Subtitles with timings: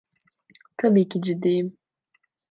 [0.77, 1.67] Tabii ki ciddiyim.